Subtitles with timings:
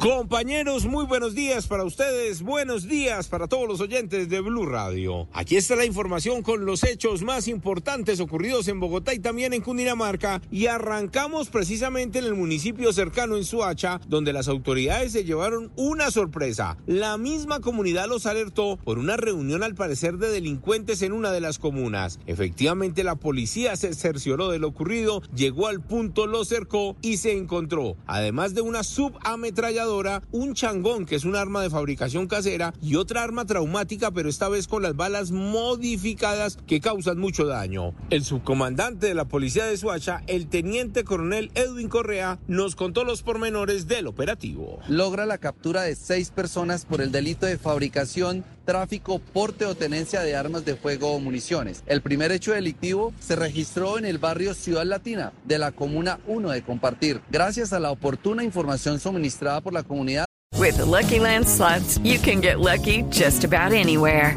[0.00, 5.28] Compañeros, muy buenos días para ustedes, buenos días para todos los oyentes de Blue Radio.
[5.34, 9.60] Aquí está la información con los hechos más importantes ocurridos en Bogotá y también en
[9.60, 15.70] Cundinamarca y arrancamos precisamente en el municipio cercano en Suacha, donde las autoridades se llevaron
[15.76, 16.78] una sorpresa.
[16.86, 21.42] La misma comunidad los alertó por una reunión al parecer de delincuentes en una de
[21.42, 22.20] las comunas.
[22.26, 27.36] Efectivamente, la policía se cercioró de lo ocurrido, llegó al punto, lo cercó y se
[27.36, 29.89] encontró, además de una subametralladora,
[30.30, 34.48] un changón, que es un arma de fabricación casera, y otra arma traumática, pero esta
[34.48, 37.94] vez con las balas modificadas que causan mucho daño.
[38.10, 43.22] El subcomandante de la policía de Suacha, el teniente coronel Edwin Correa, nos contó los
[43.22, 44.78] pormenores del operativo.
[44.88, 50.20] Logra la captura de seis personas por el delito de fabricación, tráfico, porte o tenencia
[50.20, 51.82] de armas de fuego o municiones.
[51.86, 56.50] El primer hecho delictivo se registró en el barrio Ciudad Latina de la Comuna 1
[56.50, 60.24] de Compartir, gracias a la oportuna información suministrada por la comunidad.
[60.56, 64.36] With the Lucky Land slots, you can get lucky just about anywhere.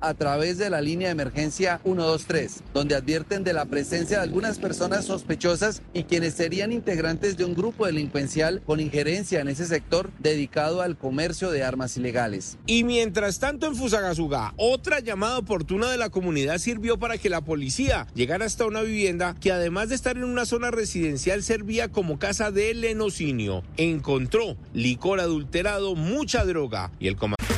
[0.00, 4.58] A través de la línea de emergencia 123, donde advierten de la presencia de algunas
[4.58, 10.10] personas sospechosas y quienes serían integrantes de un grupo delincuencial con injerencia en ese sector
[10.18, 12.58] dedicado al comercio de armas ilegales.
[12.66, 17.40] Y mientras tanto en Fusagasugá, otra llamada oportuna de la comunidad sirvió para que la
[17.40, 22.18] policía llegara hasta una vivienda que además de estar en una zona residencial servía como
[22.18, 23.62] casa de lenocinio.
[23.76, 27.57] Encontró licor adulterado, mucha droga y el comandante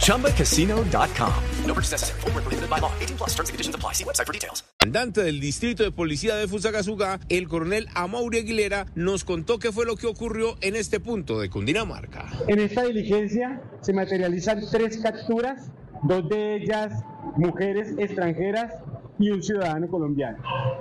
[0.00, 1.32] ChumbaCasino.com.
[1.66, 2.20] No purchase necessary.
[2.22, 2.90] Full prohibited by law.
[3.00, 3.92] 18 plus terms and conditions apply.
[3.92, 4.64] See website for details.
[4.86, 9.84] comandante del distrito de policía de Fusagasugá, el coronel Amaury Aguilera, nos contó qué fue
[9.84, 12.26] lo que ocurrió en este punto de Cundinamarca.
[12.46, 15.72] En esta diligencia se materializan tres capturas,
[16.04, 17.02] dos de ellas
[17.36, 18.74] mujeres extranjeras
[19.18, 20.38] y un ciudadano colombiano.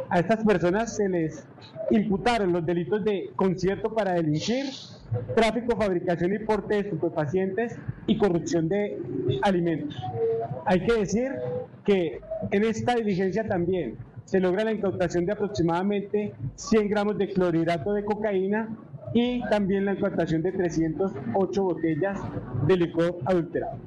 [0.09, 1.45] A estas personas se les
[1.91, 4.65] imputaron los delitos de concierto para delinquir,
[5.35, 8.99] tráfico, fabricación y porte de estupefacientes y corrupción de
[9.41, 9.95] alimentos.
[10.65, 11.31] Hay que decir
[11.83, 12.19] que
[12.51, 18.03] en esta diligencia también se logra la incautación de aproximadamente 100 gramos de clorhidrato de
[18.03, 18.75] cocaína
[19.13, 22.19] y también la incautación de 308 botellas
[22.67, 23.77] de licor adulterado.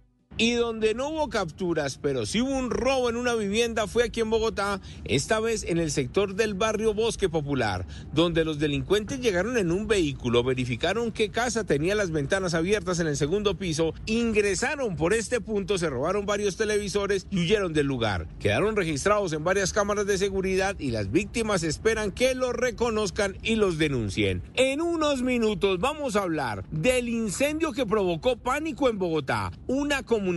[0.41, 4.21] Y donde no hubo capturas, pero sí hubo un robo en una vivienda fue aquí
[4.21, 9.59] en Bogotá, esta vez en el sector del barrio Bosque Popular, donde los delincuentes llegaron
[9.59, 14.95] en un vehículo, verificaron qué casa tenía las ventanas abiertas en el segundo piso, ingresaron
[14.95, 18.29] por este punto, se robaron varios televisores y huyeron del lugar.
[18.39, 23.57] Quedaron registrados en varias cámaras de seguridad y las víctimas esperan que los reconozcan y
[23.57, 24.45] los denuncien.
[24.55, 30.28] En unos minutos vamos a hablar del incendio que provocó pánico en Bogotá, una comunidad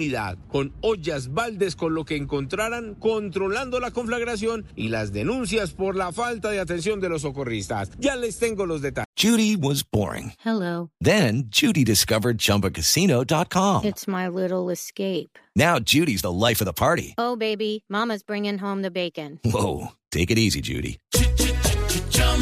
[0.50, 6.12] con ollas baldes con lo que encontraran controlando la conflagración y las denuncias por la
[6.12, 7.92] falta de atención de los socorristas.
[8.00, 9.06] Ya les tengo los detalles.
[9.18, 10.34] Judy was boring.
[10.44, 10.90] Hello.
[11.00, 13.84] Then Judy discovered ChumbaCasino.com.
[13.86, 15.38] It's my little escape.
[15.56, 17.14] Now Judy's the life of the party.
[17.18, 19.40] Oh, baby, Mama's bringing home the bacon.
[19.44, 20.98] Whoa, take it easy, Judy.